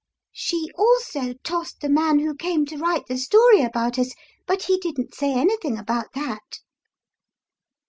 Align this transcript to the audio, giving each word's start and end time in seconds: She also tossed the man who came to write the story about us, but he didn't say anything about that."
She 0.33 0.67
also 0.79 1.33
tossed 1.43 1.81
the 1.81 1.87
man 1.87 2.17
who 2.17 2.33
came 2.33 2.65
to 2.65 2.77
write 2.79 3.05
the 3.05 3.19
story 3.19 3.61
about 3.61 3.99
us, 3.99 4.13
but 4.47 4.63
he 4.63 4.79
didn't 4.79 5.13
say 5.13 5.31
anything 5.35 5.77
about 5.77 6.13
that." 6.15 6.61